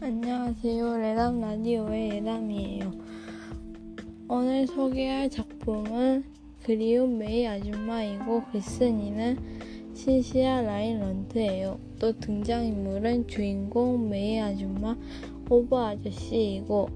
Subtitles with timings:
[0.00, 0.96] 안녕하세요.
[0.98, 2.92] 레담 라디오의 레담이에요.
[4.28, 6.22] 오늘 소개할 작품은
[6.62, 9.36] 그리운 메이 아줌마이고 글쓴이는
[9.94, 11.80] 신시아 라일런트예요.
[11.98, 14.96] 또 등장인물은 주인공 메이 아줌마
[15.50, 16.88] 오브 아저씨이고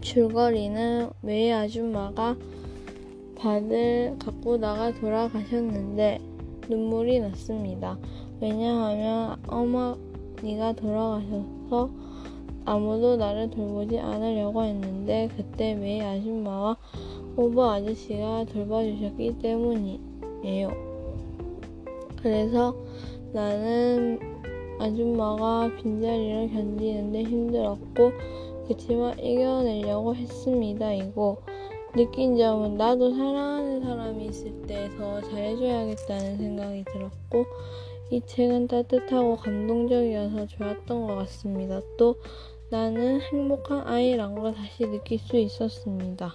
[0.00, 2.34] 줄거리는 메이 아줌마가
[3.36, 6.18] 밭을 가꾸다가 돌아가셨는데
[6.66, 7.98] 눈물이 났습니다.
[8.40, 9.98] 왜냐하면 어머
[10.42, 11.90] 니가 돌아가셔서
[12.64, 16.76] 아무도 나를 돌보지 않으려고 했는데 그때 메이 아줌마와
[17.36, 20.70] 오버 아저씨가 돌봐주셨기 때문이에요.
[22.22, 22.74] 그래서
[23.32, 24.18] 나는
[24.78, 28.12] 아줌마가 빈자리를 견디는데 힘들었고
[28.68, 30.92] 그치만 이겨내려고 했습니다.
[30.92, 31.38] 이고
[31.94, 37.46] 느낀 점은 나도 사랑하는 사람이 있을 때 더 잘해줘야겠다는 생각이 들었고
[38.10, 41.80] 이 책은 따뜻하고 감동적이어서 좋았던 것 같습니다.
[41.96, 42.16] 또
[42.68, 46.34] 나는 행복한 아이란 걸 다시 느낄 수 있었습니다.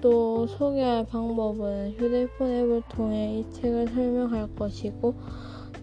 [0.00, 5.14] 또 소개할 방법은 휴대폰 앱을 통해 이 책을 설명할 것이고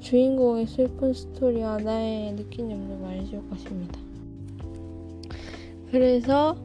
[0.01, 3.99] 주인공의 슬픈 스토리와 나의 느낀 점도 말해줄 것입니다.
[5.89, 6.57] 그래서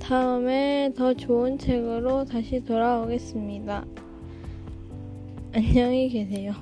[0.00, 3.84] 다음에 더 좋은 책으로 다시 돌아오겠습니다.
[5.56, 6.52] 안녕히 계세요.